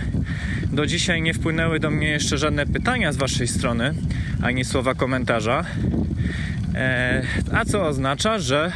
Do 0.72 0.86
dzisiaj 0.86 1.22
nie 1.22 1.34
wpłynęły 1.34 1.80
do 1.80 1.90
mnie 1.90 2.08
jeszcze 2.08 2.38
żadne 2.38 2.66
pytania 2.66 3.12
z 3.12 3.16
Waszej 3.16 3.48
strony, 3.48 3.94
ani 4.42 4.64
słowa 4.64 4.94
komentarza. 4.94 5.64
E, 6.74 7.22
a 7.52 7.64
co 7.64 7.86
oznacza, 7.86 8.38
że 8.38 8.72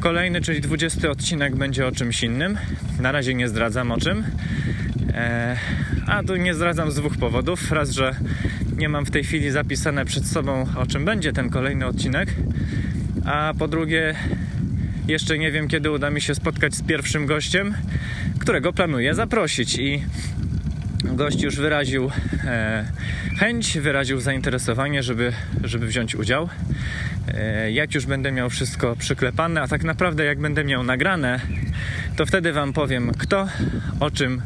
kolejny, 0.00 0.40
czyli 0.40 0.60
20 0.60 1.10
odcinek 1.10 1.56
będzie 1.56 1.86
o 1.86 1.92
czymś 1.92 2.22
innym. 2.22 2.58
Na 3.00 3.12
razie 3.12 3.34
nie 3.34 3.48
zdradzam 3.48 3.92
o 3.92 4.00
czym. 4.00 4.24
E, 5.14 5.56
a 6.12 6.22
tu 6.22 6.36
nie 6.36 6.54
zdradzam 6.54 6.90
z 6.90 6.94
dwóch 6.94 7.16
powodów. 7.16 7.72
Raz, 7.72 7.90
że 7.90 8.16
nie 8.76 8.88
mam 8.88 9.06
w 9.06 9.10
tej 9.10 9.24
chwili 9.24 9.50
zapisane 9.50 10.04
przed 10.04 10.26
sobą, 10.26 10.66
o 10.76 10.86
czym 10.86 11.04
będzie 11.04 11.32
ten 11.32 11.50
kolejny 11.50 11.86
odcinek. 11.86 12.28
A 13.24 13.54
po 13.58 13.68
drugie, 13.68 14.14
jeszcze 15.08 15.38
nie 15.38 15.52
wiem, 15.52 15.68
kiedy 15.68 15.90
uda 15.90 16.10
mi 16.10 16.20
się 16.20 16.34
spotkać 16.34 16.74
z 16.74 16.82
pierwszym 16.82 17.26
gościem, 17.26 17.74
którego 18.38 18.72
planuję 18.72 19.14
zaprosić. 19.14 19.78
I 19.78 20.04
gość 21.04 21.42
już 21.42 21.56
wyraził 21.56 22.10
e, 22.44 22.84
chęć, 23.38 23.78
wyraził 23.78 24.20
zainteresowanie, 24.20 25.02
żeby, 25.02 25.32
żeby 25.64 25.86
wziąć 25.86 26.14
udział. 26.14 26.48
E, 27.34 27.72
jak 27.72 27.94
już 27.94 28.06
będę 28.06 28.32
miał 28.32 28.50
wszystko 28.50 28.96
przyklepane, 28.96 29.62
a 29.62 29.68
tak 29.68 29.84
naprawdę 29.84 30.24
jak 30.24 30.40
będę 30.40 30.64
miał 30.64 30.82
nagrane, 30.82 31.40
to 32.16 32.26
wtedy 32.26 32.52
Wam 32.52 32.72
powiem 32.72 33.12
kto, 33.18 33.48
o 34.00 34.10
czym, 34.10 34.42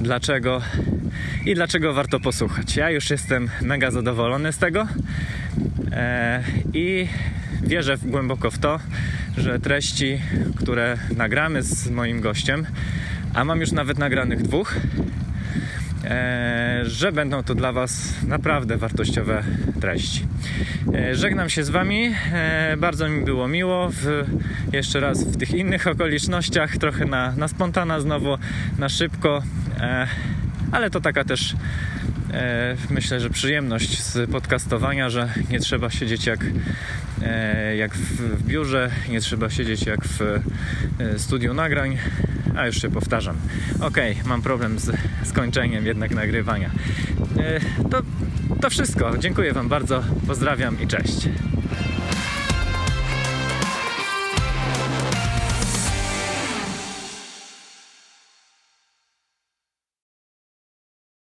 dlaczego 0.00 0.62
i 1.46 1.54
dlaczego 1.54 1.94
warto 1.94 2.20
posłuchać. 2.20 2.76
Ja 2.76 2.90
już 2.90 3.10
jestem 3.10 3.48
mega 3.62 3.90
zadowolony 3.90 4.52
z 4.52 4.58
tego 4.58 4.86
e, 5.92 6.42
i 6.74 7.08
wierzę 7.62 7.96
głęboko 8.02 8.50
w 8.50 8.58
to, 8.58 8.80
że 9.36 9.60
treści, 9.60 10.20
które 10.56 10.96
nagramy 11.16 11.62
z 11.62 11.90
moim 11.90 12.20
gościem, 12.20 12.66
a 13.34 13.44
mam 13.44 13.60
już 13.60 13.72
nawet 13.72 13.98
nagranych 13.98 14.42
dwóch, 14.42 14.74
e, 16.04 16.80
że 16.84 17.12
będą 17.12 17.42
to 17.42 17.54
dla 17.54 17.72
Was 17.72 18.14
naprawdę 18.28 18.76
wartościowe 18.76 19.42
treści. 19.80 20.26
E, 20.94 21.14
żegnam 21.14 21.50
się 21.50 21.64
z 21.64 21.70
Wami. 21.70 22.14
Bardzo 22.78 23.08
mi 23.08 23.24
było 23.24 23.48
miło. 23.48 23.88
W, 23.90 24.24
jeszcze 24.72 25.00
raz 25.00 25.24
w 25.24 25.36
tych 25.36 25.50
innych 25.50 25.86
okolicznościach, 25.86 26.76
trochę 26.76 27.04
na, 27.04 27.32
na 27.36 27.48
spontana, 27.48 28.00
znowu 28.00 28.38
na 28.78 28.88
szybko, 28.88 29.42
ale 30.72 30.90
to 30.90 31.00
taka 31.00 31.24
też 31.24 31.54
e, 32.32 32.76
myślę, 32.90 33.20
że 33.20 33.30
przyjemność 33.30 34.02
z 34.02 34.30
podcastowania, 34.30 35.10
że 35.10 35.28
nie 35.50 35.60
trzeba 35.60 35.90
siedzieć 35.90 36.26
jak, 36.26 36.40
e, 37.22 37.76
jak 37.76 37.94
w, 37.94 38.42
biurze, 38.42 38.90
nie 39.08 39.20
trzeba 39.20 39.50
siedzieć 39.50 39.86
jak 39.86 40.04
w 40.04 40.20
e, 40.22 41.18
studiu 41.18 41.54
nagrań. 41.54 41.98
A 42.56 42.66
już 42.66 42.82
się 42.82 42.90
powtarzam. 42.90 43.36
Ok, 43.80 43.98
mam 44.24 44.42
problem 44.42 44.78
z 44.78 44.92
skończeniem 45.24 45.86
jednak 45.86 46.10
nagrywania. 46.10 46.70
To, 47.90 48.02
to 48.60 48.70
wszystko. 48.70 49.18
Dziękuję 49.18 49.52
Wam 49.52 49.68
bardzo. 49.68 50.02
Pozdrawiam 50.26 50.80
i 50.80 50.86
cześć. 50.86 51.28